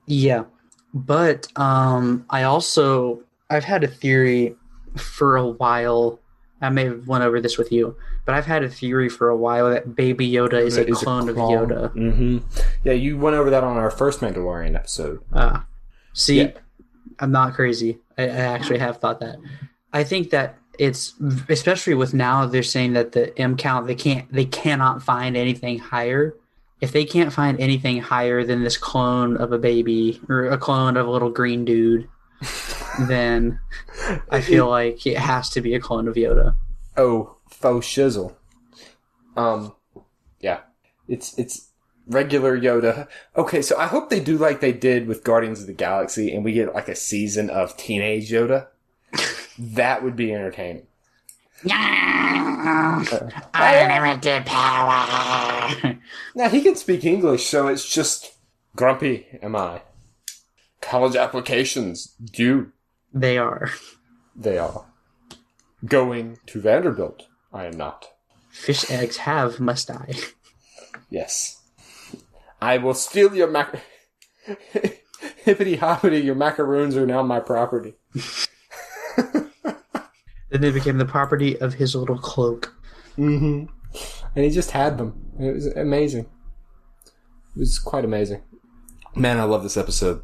yeah, 0.06 0.44
but 0.92 1.46
um, 1.56 2.26
I 2.28 2.42
also 2.42 3.22
I've 3.50 3.64
had 3.64 3.84
a 3.84 3.88
theory 3.88 4.56
for 4.96 5.36
a 5.36 5.46
while. 5.46 6.20
I 6.60 6.70
may 6.70 6.84
have 6.86 7.06
went 7.06 7.24
over 7.24 7.40
this 7.40 7.58
with 7.58 7.70
you, 7.72 7.96
but 8.24 8.34
I've 8.34 8.46
had 8.46 8.62
a 8.62 8.68
theory 8.70 9.08
for 9.08 9.28
a 9.28 9.36
while 9.36 9.70
that 9.70 9.94
Baby 9.94 10.30
Yoda 10.30 10.54
is 10.64 10.76
a 10.78 10.84
clone 10.86 11.28
of 11.28 11.36
Yoda. 11.36 11.92
Mm-hmm. 11.94 12.38
Yeah, 12.84 12.92
you 12.94 13.18
went 13.18 13.36
over 13.36 13.50
that 13.50 13.64
on 13.64 13.76
our 13.76 13.90
first 13.90 14.20
Mandalorian 14.20 14.74
episode. 14.74 15.20
Uh, 15.32 15.60
see, 16.14 16.42
Yeah. 16.42 16.50
I'm 17.20 17.30
not 17.32 17.54
crazy. 17.54 17.98
I, 18.18 18.22
I 18.24 18.26
actually 18.54 18.78
have 18.78 18.96
thought 18.98 19.20
that. 19.20 19.36
I 19.92 20.04
think 20.04 20.30
that 20.30 20.56
it's 20.78 21.14
especially 21.48 21.94
with 21.94 22.14
now 22.14 22.46
they're 22.46 22.62
saying 22.62 22.94
that 22.94 23.12
the 23.12 23.36
M 23.38 23.56
count 23.56 23.86
they 23.86 23.94
can't 23.94 24.30
they 24.32 24.44
cannot 24.44 25.02
find 25.02 25.36
anything 25.36 25.78
higher. 25.78 26.34
If 26.80 26.92
they 26.92 27.04
can't 27.04 27.32
find 27.32 27.58
anything 27.60 28.00
higher 28.00 28.44
than 28.44 28.62
this 28.62 28.76
clone 28.76 29.36
of 29.36 29.52
a 29.52 29.58
baby 29.58 30.20
or 30.28 30.46
a 30.46 30.58
clone 30.58 30.96
of 30.96 31.06
a 31.06 31.10
little 31.10 31.30
green 31.30 31.64
dude, 31.64 32.08
then 33.08 33.58
I 34.30 34.40
feel 34.40 34.68
like 34.68 35.06
it 35.06 35.16
has 35.16 35.48
to 35.50 35.60
be 35.60 35.74
a 35.74 35.80
clone 35.80 36.08
of 36.08 36.14
Yoda. 36.14 36.56
Oh, 36.96 37.36
faux 37.48 37.86
shizzle. 37.86 38.34
Um, 39.36 39.74
yeah, 40.40 40.60
it's 41.08 41.38
it's 41.38 41.70
regular 42.06 42.58
Yoda. 42.58 43.08
Okay, 43.36 43.62
so 43.62 43.78
I 43.78 43.86
hope 43.86 44.10
they 44.10 44.20
do 44.20 44.36
like 44.36 44.60
they 44.60 44.72
did 44.72 45.06
with 45.06 45.24
Guardians 45.24 45.60
of 45.60 45.66
the 45.66 45.72
Galaxy, 45.72 46.34
and 46.34 46.44
we 46.44 46.52
get 46.52 46.74
like 46.74 46.88
a 46.88 46.96
season 46.96 47.50
of 47.50 47.76
teenage 47.76 48.30
Yoda. 48.30 48.68
That 49.58 50.02
would 50.02 50.16
be 50.16 50.32
entertaining. 50.32 50.86
I 51.70 53.40
unlimited 53.54 54.46
power. 54.46 55.98
Now 56.34 56.48
he 56.48 56.62
can 56.62 56.76
speak 56.76 57.04
English, 57.04 57.46
so 57.46 57.68
it's 57.68 57.88
just 57.88 58.34
grumpy. 58.76 59.26
Am 59.42 59.56
I? 59.56 59.82
College 60.80 61.16
applications 61.16 62.14
due. 62.20 62.72
They 63.12 63.38
are. 63.38 63.70
They 64.36 64.58
are 64.58 64.86
going 65.84 66.38
to 66.46 66.60
Vanderbilt. 66.60 67.24
I 67.52 67.66
am 67.66 67.76
not. 67.76 68.08
Fish 68.50 68.90
eggs 68.90 69.18
have 69.18 69.60
must 69.60 69.88
die. 69.88 70.14
Yes. 71.10 71.62
I 72.60 72.78
will 72.78 72.94
steal 72.94 73.34
your 73.34 73.50
mac. 73.50 73.80
Hippity 75.44 75.76
hoppity, 75.76 76.20
your 76.20 76.34
macaroons 76.34 76.96
are 76.96 77.06
now 77.06 77.22
my 77.22 77.40
property. 77.40 77.94
Then 80.54 80.60
they 80.60 80.70
became 80.70 80.98
the 80.98 81.04
property 81.04 81.58
of 81.58 81.74
his 81.74 81.96
little 81.96 82.16
cloak. 82.16 82.72
Mm-hmm. 83.18 83.64
And 84.36 84.44
he 84.44 84.50
just 84.50 84.70
had 84.70 84.98
them. 84.98 85.20
It 85.40 85.52
was 85.52 85.66
amazing. 85.66 86.26
It 87.56 87.58
was 87.58 87.80
quite 87.80 88.04
amazing. 88.04 88.40
Man, 89.16 89.40
I 89.40 89.44
love 89.44 89.64
this 89.64 89.76
episode. 89.76 90.22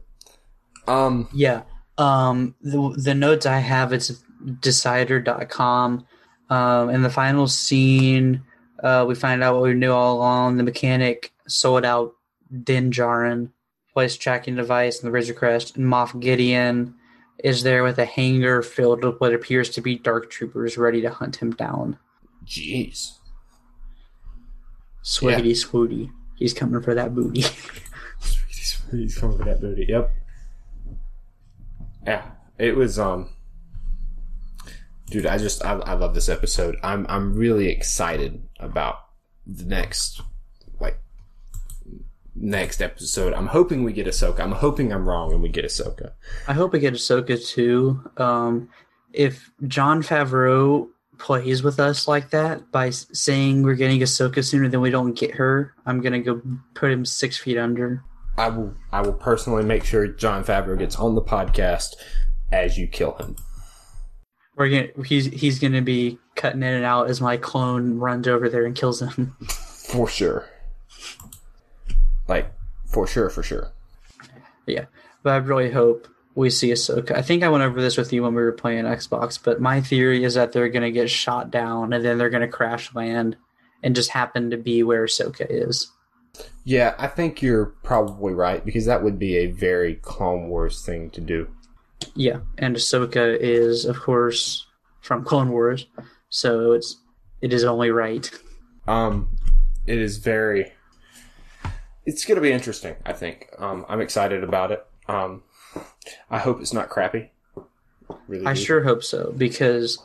Um, 0.86 1.28
Yeah. 1.34 1.62
Um 1.98 2.54
the 2.62 2.94
the 2.96 3.12
notes 3.12 3.44
I 3.44 3.58
have 3.58 3.92
it's 3.92 4.22
decider.com. 4.60 6.06
Um 6.48 6.90
in 6.90 7.02
the 7.02 7.10
final 7.10 7.48
scene, 7.48 8.44
uh 8.84 9.04
we 9.08 9.16
find 9.16 9.42
out 9.42 9.54
what 9.54 9.64
we 9.64 9.74
knew 9.74 9.90
all 9.90 10.16
along. 10.16 10.58
The 10.58 10.62
mechanic 10.62 11.32
sold 11.48 11.84
out 11.84 12.12
Din 12.62 12.92
Djarin, 12.92 13.50
placed 13.92 14.20
tracking 14.20 14.54
device 14.54 15.00
in 15.00 15.06
the 15.06 15.10
Razor 15.10 15.34
Crest, 15.34 15.76
and 15.76 15.86
Moff 15.86 16.20
Gideon 16.20 16.94
is 17.44 17.62
there 17.62 17.82
with 17.82 17.98
a 17.98 18.04
hangar 18.04 18.62
filled 18.62 19.04
with 19.04 19.20
what 19.20 19.34
appears 19.34 19.70
to 19.70 19.80
be 19.80 19.96
dark 19.96 20.30
troopers 20.30 20.76
ready 20.78 21.00
to 21.02 21.10
hunt 21.10 21.36
him 21.36 21.52
down. 21.52 21.98
jeez. 22.44 23.12
Swiggity 25.02 25.52
swooty. 25.52 26.10
He's 26.36 26.52
coming 26.52 26.82
for 26.82 26.94
that 26.94 27.14
booty. 27.14 27.40
He's 28.90 29.16
coming 29.16 29.38
for 29.38 29.44
that 29.44 29.60
booty. 29.60 29.86
Yep. 29.88 30.10
Yeah, 32.06 32.30
it 32.58 32.76
was. 32.76 32.98
Um, 32.98 33.30
dude, 35.06 35.26
I 35.26 35.38
just 35.38 35.64
I, 35.64 35.72
I 35.74 35.94
love 35.94 36.14
this 36.14 36.28
episode. 36.28 36.76
I'm 36.82 37.06
I'm 37.08 37.34
really 37.34 37.68
excited 37.68 38.42
about 38.58 38.96
the 39.46 39.64
next 39.64 40.20
next 42.40 42.80
episode. 42.80 43.34
I'm 43.34 43.46
hoping 43.46 43.84
we 43.84 43.92
get 43.92 44.06
Ahsoka. 44.06 44.40
I'm 44.40 44.52
hoping 44.52 44.92
I'm 44.92 45.08
wrong 45.08 45.32
and 45.32 45.42
we 45.42 45.48
get 45.48 45.64
Ahsoka. 45.64 46.12
I 46.48 46.54
hope 46.54 46.72
we 46.72 46.80
get 46.80 46.94
Ahsoka 46.94 47.44
too. 47.46 48.10
Um, 48.16 48.70
if 49.12 49.50
Jon 49.66 50.02
Favreau 50.02 50.88
plays 51.18 51.62
with 51.62 51.78
us 51.78 52.08
like 52.08 52.30
that 52.30 52.72
by 52.72 52.90
saying 52.90 53.62
we're 53.62 53.74
getting 53.74 54.00
Ahsoka 54.00 54.42
sooner 54.44 54.68
than 54.68 54.80
we 54.80 54.90
don't 54.90 55.12
get 55.12 55.34
her, 55.34 55.74
I'm 55.86 56.00
gonna 56.00 56.20
go 56.20 56.40
put 56.74 56.90
him 56.90 57.04
six 57.04 57.36
feet 57.36 57.58
under. 57.58 58.02
I 58.38 58.48
will 58.48 58.74
I 58.90 59.02
will 59.02 59.12
personally 59.12 59.64
make 59.64 59.84
sure 59.84 60.06
Jon 60.06 60.42
Favreau 60.44 60.78
gets 60.78 60.96
on 60.96 61.14
the 61.14 61.22
podcast 61.22 61.94
as 62.50 62.78
you 62.78 62.86
kill 62.86 63.12
him. 63.16 63.36
We're 64.56 64.68
gonna 64.68 65.04
he's 65.06 65.26
he's 65.26 65.58
gonna 65.58 65.82
be 65.82 66.18
cutting 66.36 66.62
in 66.62 66.74
and 66.74 66.84
out 66.84 67.10
as 67.10 67.20
my 67.20 67.36
clone 67.36 67.98
runs 67.98 68.26
over 68.26 68.48
there 68.48 68.64
and 68.64 68.74
kills 68.74 69.00
him. 69.00 69.36
For 69.90 70.08
sure. 70.08 70.48
Like 72.30 72.52
for 72.86 73.06
sure, 73.06 73.28
for 73.28 73.42
sure. 73.42 73.72
yeah, 74.66 74.84
but 75.22 75.32
I 75.32 75.36
really 75.38 75.70
hope 75.70 76.06
we 76.36 76.48
see 76.48 76.70
Ahsoka. 76.70 77.16
I 77.16 77.22
think 77.22 77.42
I 77.42 77.48
went 77.48 77.64
over 77.64 77.82
this 77.82 77.96
with 77.96 78.12
you 78.12 78.22
when 78.22 78.34
we 78.34 78.42
were 78.42 78.52
playing 78.52 78.84
Xbox, 78.84 79.38
but 79.42 79.60
my 79.60 79.80
theory 79.80 80.22
is 80.22 80.34
that 80.34 80.52
they're 80.52 80.68
gonna 80.68 80.92
get 80.92 81.10
shot 81.10 81.50
down 81.50 81.92
and 81.92 82.04
then 82.04 82.18
they're 82.18 82.30
gonna 82.30 82.48
crash 82.48 82.94
land 82.94 83.36
and 83.82 83.96
just 83.96 84.10
happen 84.10 84.50
to 84.50 84.56
be 84.56 84.84
where 84.84 85.04
Ahsoka 85.04 85.44
is. 85.48 85.90
Yeah, 86.64 86.94
I 86.98 87.08
think 87.08 87.42
you're 87.42 87.66
probably 87.82 88.32
right 88.32 88.64
because 88.64 88.86
that 88.86 89.02
would 89.02 89.18
be 89.18 89.36
a 89.38 89.46
very 89.46 89.96
Clone 89.96 90.48
Wars 90.48 90.84
thing 90.84 91.10
to 91.10 91.20
do. 91.20 91.48
Yeah, 92.14 92.40
and 92.58 92.76
Ahsoka 92.76 93.36
is, 93.40 93.84
of 93.84 93.98
course, 93.98 94.66
from 95.00 95.24
Clone 95.24 95.50
Wars, 95.50 95.86
so 96.28 96.72
it's 96.72 96.96
it 97.42 97.52
is 97.52 97.64
only 97.64 97.90
right. 97.90 98.30
Um, 98.86 99.36
it 99.86 99.98
is 99.98 100.18
very. 100.18 100.72
It's 102.06 102.24
going 102.24 102.36
to 102.36 102.40
be 102.42 102.52
interesting. 102.52 102.96
I 103.04 103.12
think. 103.12 103.50
Um, 103.58 103.84
I'm 103.88 104.00
excited 104.00 104.42
about 104.44 104.72
it. 104.72 104.86
Um, 105.08 105.42
I 106.30 106.38
hope 106.38 106.60
it's 106.60 106.72
not 106.72 106.88
crappy. 106.88 107.30
Really, 108.26 108.46
I 108.46 108.54
do. 108.54 108.60
sure 108.60 108.82
hope 108.82 109.04
so 109.04 109.32
because 109.36 109.98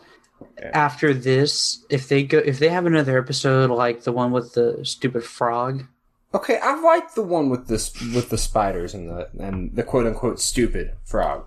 Yeah. 0.59 0.71
after 0.73 1.13
this, 1.13 1.83
if 1.89 2.07
they 2.07 2.23
go, 2.23 2.37
if 2.39 2.59
they 2.59 2.69
have 2.69 2.85
another 2.85 3.17
episode 3.17 3.71
like 3.71 4.03
the 4.03 4.11
one 4.11 4.31
with 4.31 4.53
the 4.53 4.79
stupid 4.83 5.23
frog, 5.23 5.85
Okay, 6.33 6.59
I 6.61 6.79
like 6.81 7.13
the 7.15 7.21
one 7.23 7.49
with 7.49 7.67
this 7.67 7.93
with 8.13 8.29
the 8.29 8.37
spiders 8.37 8.93
and 8.93 9.09
the 9.09 9.29
and 9.39 9.73
the 9.75 9.83
quote 9.83 10.05
unquote 10.05 10.39
stupid 10.41 10.93
frog. 11.05 11.45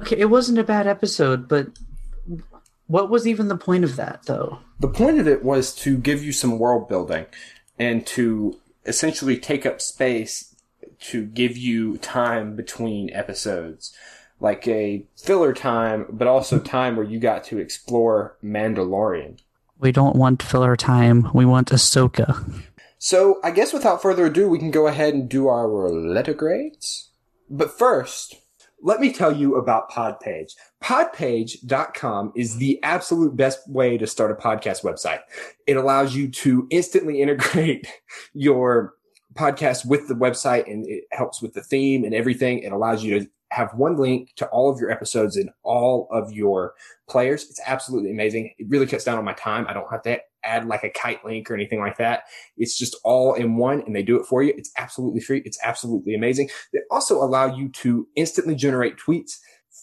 okay, 0.00 0.16
it 0.18 0.26
wasn't 0.30 0.58
a 0.58 0.64
bad 0.64 0.86
episode, 0.86 1.48
but 1.48 1.68
what 2.86 3.08
was 3.10 3.26
even 3.26 3.48
the 3.48 3.56
point 3.56 3.82
of 3.84 3.96
that 3.96 4.24
though? 4.26 4.58
The 4.78 4.88
point 4.88 5.18
of 5.18 5.26
it 5.26 5.42
was 5.42 5.74
to 5.76 5.96
give 5.96 6.22
you 6.22 6.32
some 6.32 6.58
world 6.58 6.86
building 6.88 7.26
and 7.78 8.06
to 8.08 8.59
essentially 8.84 9.36
take 9.36 9.66
up 9.66 9.80
space 9.80 10.54
to 11.00 11.24
give 11.26 11.56
you 11.56 11.96
time 11.98 12.56
between 12.56 13.10
episodes. 13.12 13.96
Like 14.38 14.66
a 14.66 15.04
filler 15.16 15.52
time, 15.52 16.06
but 16.08 16.26
also 16.26 16.58
time 16.58 16.96
where 16.96 17.04
you 17.04 17.18
got 17.18 17.44
to 17.44 17.58
explore 17.58 18.36
Mandalorian. 18.42 19.38
We 19.78 19.92
don't 19.92 20.16
want 20.16 20.42
filler 20.42 20.76
time. 20.76 21.28
We 21.34 21.44
want 21.44 21.70
Ahsoka. 21.70 22.62
So 22.98 23.40
I 23.42 23.50
guess 23.50 23.72
without 23.72 24.02
further 24.02 24.26
ado, 24.26 24.48
we 24.48 24.58
can 24.58 24.70
go 24.70 24.86
ahead 24.86 25.14
and 25.14 25.28
do 25.28 25.48
our 25.48 25.66
letter 25.90 26.34
grades. 26.34 27.10
But 27.48 27.76
first, 27.76 28.36
let 28.82 29.00
me 29.00 29.12
tell 29.12 29.34
you 29.34 29.56
about 29.56 29.90
Podpage. 29.90 30.52
Podpage.com 30.82 32.32
is 32.34 32.56
the 32.56 32.82
absolute 32.82 33.36
best 33.36 33.68
way 33.68 33.98
to 33.98 34.06
start 34.06 34.30
a 34.30 34.34
podcast 34.34 34.82
website. 34.82 35.20
It 35.66 35.76
allows 35.76 36.14
you 36.14 36.30
to 36.30 36.66
instantly 36.70 37.20
integrate 37.22 37.86
your 38.32 38.94
podcast 39.34 39.86
with 39.86 40.08
the 40.08 40.14
website 40.14 40.70
and 40.70 40.86
it 40.88 41.04
helps 41.12 41.40
with 41.40 41.54
the 41.54 41.62
theme 41.62 42.04
and 42.04 42.14
everything. 42.14 42.60
It 42.60 42.72
allows 42.72 43.04
you 43.04 43.20
to 43.20 43.30
have 43.50 43.74
one 43.74 43.96
link 43.96 44.32
to 44.36 44.46
all 44.48 44.70
of 44.70 44.78
your 44.80 44.90
episodes 44.90 45.36
and 45.36 45.50
all 45.62 46.08
of 46.10 46.32
your 46.32 46.74
players. 47.08 47.44
It's 47.50 47.60
absolutely 47.66 48.10
amazing. 48.10 48.52
It 48.58 48.68
really 48.68 48.86
cuts 48.86 49.04
down 49.04 49.18
on 49.18 49.24
my 49.24 49.32
time. 49.34 49.66
I 49.68 49.72
don't 49.72 49.90
have 49.90 50.02
to 50.02 50.20
add 50.44 50.66
like 50.66 50.84
a 50.84 50.90
kite 50.90 51.24
link 51.24 51.50
or 51.50 51.54
anything 51.54 51.80
like 51.80 51.98
that. 51.98 52.24
It's 52.56 52.78
just 52.78 52.96
all 53.04 53.34
in 53.34 53.56
one 53.56 53.82
and 53.82 53.94
they 53.94 54.02
do 54.02 54.18
it 54.18 54.26
for 54.26 54.42
you. 54.42 54.54
It's 54.56 54.72
absolutely 54.78 55.20
free. 55.20 55.42
It's 55.44 55.58
absolutely 55.64 56.14
amazing. 56.14 56.48
They 56.72 56.80
also 56.90 57.16
allow 57.16 57.54
you 57.54 57.68
to 57.70 58.06
instantly 58.16 58.54
generate 58.54 58.96
tweets 58.96 59.32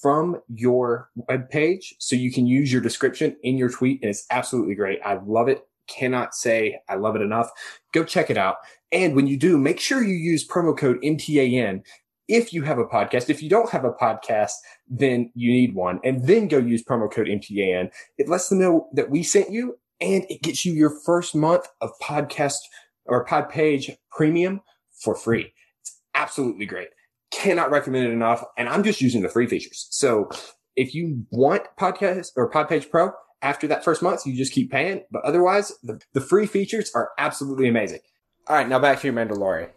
from 0.01 0.39
your 0.47 1.09
web 1.15 1.49
page 1.49 1.95
so 1.99 2.15
you 2.15 2.31
can 2.31 2.45
use 2.45 2.71
your 2.71 2.81
description 2.81 3.35
in 3.43 3.57
your 3.57 3.69
tweet 3.69 4.01
and 4.01 4.09
it's 4.09 4.25
absolutely 4.31 4.75
great. 4.75 4.99
I 5.03 5.19
love 5.25 5.47
it. 5.47 5.67
Cannot 5.87 6.35
say 6.35 6.79
I 6.89 6.95
love 6.95 7.15
it 7.15 7.21
enough. 7.21 7.49
Go 7.93 8.03
check 8.03 8.29
it 8.29 8.37
out. 8.37 8.57
And 8.91 9.15
when 9.15 9.27
you 9.27 9.37
do, 9.37 9.57
make 9.57 9.79
sure 9.79 10.03
you 10.03 10.15
use 10.15 10.47
promo 10.47 10.77
code 10.77 11.01
MTAN 11.01 11.81
if 12.27 12.53
you 12.53 12.63
have 12.63 12.77
a 12.77 12.85
podcast. 12.85 13.29
If 13.29 13.41
you 13.41 13.49
don't 13.49 13.69
have 13.69 13.85
a 13.85 13.91
podcast, 13.91 14.53
then 14.87 15.31
you 15.35 15.51
need 15.51 15.75
one 15.75 15.99
and 16.03 16.25
then 16.25 16.47
go 16.47 16.57
use 16.57 16.83
promo 16.83 17.11
code 17.11 17.27
MTAN. 17.27 17.89
It 18.17 18.27
lets 18.27 18.49
them 18.49 18.59
know 18.59 18.89
that 18.93 19.09
we 19.09 19.23
sent 19.23 19.51
you 19.51 19.77
and 19.99 20.25
it 20.29 20.41
gets 20.41 20.65
you 20.65 20.73
your 20.73 20.93
first 21.05 21.35
month 21.35 21.67
of 21.81 21.91
podcast 22.01 22.57
or 23.05 23.25
pod 23.25 23.49
page 23.49 23.91
premium 24.11 24.61
for 25.01 25.15
free. 25.15 25.53
It's 25.81 25.99
absolutely 26.15 26.65
great. 26.65 26.89
Cannot 27.31 27.71
recommend 27.71 28.07
it 28.07 28.11
enough. 28.11 28.43
And 28.57 28.69
I'm 28.69 28.83
just 28.83 29.01
using 29.01 29.21
the 29.21 29.29
free 29.29 29.47
features. 29.47 29.87
So 29.89 30.29
if 30.75 30.93
you 30.93 31.25
want 31.31 31.63
podcast 31.79 32.31
or 32.35 32.49
Podpage 32.49 32.89
Pro 32.89 33.11
after 33.41 33.67
that 33.67 33.83
first 33.83 34.01
month, 34.01 34.25
you 34.25 34.35
just 34.35 34.53
keep 34.53 34.71
paying. 34.71 35.03
But 35.11 35.23
otherwise, 35.23 35.73
the, 35.83 35.99
the 36.13 36.21
free 36.21 36.45
features 36.45 36.91
are 36.95 37.09
absolutely 37.17 37.67
amazing. 37.67 37.99
All 38.47 38.55
right, 38.55 38.67
now 38.67 38.79
back 38.79 39.01
to 39.01 39.07
your 39.07 39.15
Mandalorian. 39.15 39.69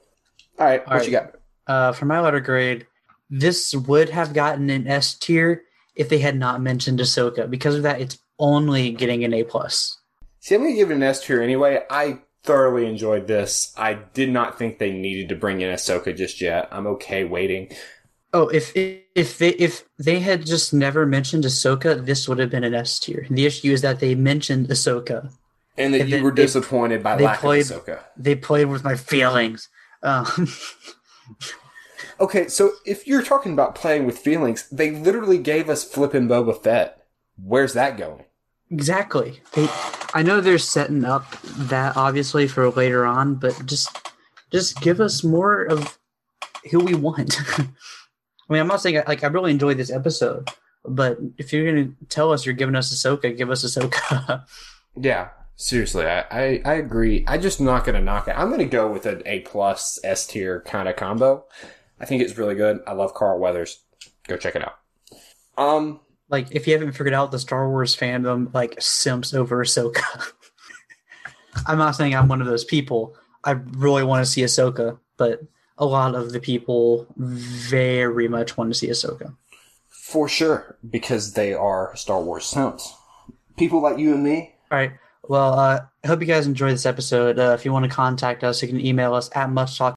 All 0.59 0.66
right, 0.66 0.80
All 0.80 0.87
what 0.87 0.97
right. 0.99 1.07
you 1.07 1.11
got? 1.11 1.33
Uh, 1.71 1.93
for 1.93 2.05
my 2.07 2.19
letter 2.21 2.41
grade, 2.41 2.85
this 3.31 3.73
would 3.75 4.09
have 4.09 4.35
gotten 4.35 4.69
an 4.71 4.89
S 4.89 5.15
tier 5.15 5.62
if 5.95 6.09
they 6.09 6.19
had 6.19 6.37
not 6.37 6.61
mentioned 6.61 6.99
Ahsoka. 6.99 7.49
Because 7.49 7.77
of 7.77 7.85
that, 7.85 8.00
it's 8.00 8.19
only 8.41 8.91
getting 8.91 9.23
an 9.23 9.33
A 9.33 9.45
plus. 9.45 9.99
See, 10.41 10.57
I'm 10.57 10.62
going 10.62 10.73
to 10.73 10.77
give 10.77 10.91
it 10.91 10.95
an 10.97 11.03
S 11.05 11.25
tier 11.25 11.41
anyway. 11.41 11.85
I 11.89 12.23
thoroughly 12.43 12.87
enjoyed 12.87 13.29
this. 13.29 13.73
I 13.77 13.95
did 13.95 14.31
not 14.31 14.59
think 14.59 14.79
they 14.79 14.91
needed 14.91 15.29
to 15.29 15.37
bring 15.37 15.61
in 15.61 15.73
Ahsoka 15.73 16.17
just 16.17 16.41
yet. 16.41 16.67
I'm 16.73 16.89
okay 16.89 17.23
waiting. 17.23 17.69
Oh, 18.33 18.49
if 18.49 18.73
if 18.75 19.39
they 19.39 19.50
if 19.50 19.85
they 19.97 20.19
had 20.19 20.45
just 20.47 20.75
never 20.75 21.07
mentioned 21.07 21.45
Ahsoka, 21.45 22.05
this 22.05 22.29
would 22.29 22.39
have 22.41 22.50
been 22.50 22.65
an 22.65 22.75
S 22.75 22.99
tier. 22.99 23.27
The 23.31 23.47
issue 23.47 23.71
is 23.73 23.83
that 23.83 24.00
they 24.00 24.17
mentioned 24.17 24.67
Ahsoka. 24.71 25.31
And 25.79 25.95
that 25.95 26.00
And 26.03 26.11
you 26.11 26.23
were 26.25 26.33
they- 26.33 26.43
disappointed 26.47 27.00
by 27.05 27.15
they 27.17 27.25
lack 27.27 27.39
played- 27.39 27.71
of 27.71 27.85
Ahsoka. 27.85 28.00
They 28.17 28.35
played 28.35 28.67
with 28.67 28.83
my 28.83 28.97
feelings. 28.97 29.69
Um, 30.03 30.27
Okay, 32.21 32.49
so 32.49 32.73
if 32.85 33.07
you're 33.07 33.23
talking 33.23 33.53
about 33.53 33.75
playing 33.75 34.05
with 34.05 34.19
feelings, 34.19 34.69
they 34.71 34.91
literally 34.91 35.39
gave 35.39 35.71
us 35.71 35.85
flippin' 35.85 36.29
Boba 36.29 36.62
Fett. 36.62 37.07
Where's 37.43 37.73
that 37.73 37.97
going? 37.97 38.25
exactly. 38.71 39.41
They, 39.55 39.69
I 40.15 40.23
know 40.23 40.41
they're 40.41 40.59
setting 40.59 41.05
up 41.05 41.41
that 41.43 41.97
obviously 41.97 42.47
for 42.49 42.71
later 42.71 43.05
on, 43.05 43.35
but 43.35 43.67
just 43.67 43.97
just 44.50 44.81
give 44.81 45.00
us 45.00 45.23
more 45.23 45.62
of 45.62 45.99
who 46.71 46.81
we 46.81 46.95
want. 46.95 47.37
I 47.59 47.69
mean, 48.49 48.61
I'm 48.61 48.69
not 48.69 48.81
saying 48.81 49.03
like 49.07 49.23
I 49.25 49.29
really 49.29 49.50
enjoyed 49.50 49.77
this 49.77 49.91
episode, 49.91 50.49
but 50.85 51.19
if 51.39 51.53
you're 51.53 51.67
gonna 51.67 51.93
tell 52.09 52.33
us 52.33 52.47
you're 52.47 52.55
giving 52.55 52.77
us 52.77 52.95
Ahsoka, 52.95 53.37
give 53.37 53.50
us 53.50 53.65
Ahsoka. 53.65 54.45
Yeah, 54.97 55.29
seriously, 55.55 56.05
I, 56.05 56.25
I, 56.33 56.62
I 56.65 56.75
agree. 56.75 57.25
I'm 57.29 57.41
just 57.41 57.61
not 57.61 57.85
going 57.85 57.95
to 57.95 58.03
knock 58.03 58.27
it. 58.27 58.35
I'm 58.37 58.49
going 58.49 58.59
to 58.59 58.65
go 58.65 58.91
with 58.91 59.07
an 59.07 59.23
A 59.25 59.39
plus 59.41 60.00
S 60.03 60.27
tier 60.27 60.62
kind 60.62 60.89
of 60.89 60.97
combo. 60.97 61.45
I 62.00 62.07
think 62.07 62.23
it's 62.23 62.38
really 62.38 62.54
good. 62.54 62.80
I 62.87 62.92
love 62.92 63.14
Carl 63.14 63.38
Weathers. 63.38 63.80
Go 64.26 64.37
check 64.37 64.57
it 64.57 64.64
out. 64.64 64.78
Um, 65.59 66.00
like 66.30 66.49
if 66.52 66.66
you 66.66 66.73
haven't 66.73 66.92
figured 66.92 67.12
out 67.12 67.30
the 67.30 67.38
Star 67.38 67.69
Wars 67.69 67.97
fandom 67.97 68.52
like 68.54 68.80
simps 68.80 69.35
over 69.35 69.62
Ahsoka. 69.62 70.02
I'm 71.66 71.78
not 71.78 71.97
saying 71.97 72.14
I'm 72.14 72.28
one 72.28 72.40
of 72.40 72.47
those 72.47 72.64
people. 72.64 73.16
I 73.45 73.52
really 73.52 74.04
want 74.04 74.25
to 74.25 74.30
see 74.30 74.42
Ahsoka, 74.42 74.99
but 75.16 75.42
a 75.76 75.85
lot 75.85 76.14
of 76.14 76.33
the 76.33 76.40
people 76.40 77.07
very 77.16 78.28
much 78.28 78.57
want 78.57 78.71
to 78.73 78.78
see 78.78 78.88
Ahsoka. 78.88 79.35
for 79.88 80.28
sure, 80.28 80.78
because 80.88 81.35
they 81.35 81.52
are 81.54 81.95
Star 81.97 82.23
Wars 82.23 82.47
simps. 82.47 82.95
People 83.57 83.83
like 83.83 83.99
you 83.99 84.14
and 84.14 84.23
me. 84.23 84.54
All 84.71 84.78
right. 84.78 84.92
Well, 85.28 85.59
uh, 85.59 85.80
I 86.02 86.07
hope 86.07 86.21
you 86.21 86.26
guys 86.26 86.47
enjoyed 86.47 86.73
this 86.73 86.87
episode. 86.87 87.38
Uh, 87.38 87.54
if 87.59 87.64
you 87.64 87.73
want 87.73 87.85
to 87.85 87.90
contact 87.90 88.42
us, 88.42 88.62
you 88.62 88.69
can 88.69 88.85
email 88.85 89.14
us 89.14 89.30
at 89.35 89.49
muchtalk 89.49 89.95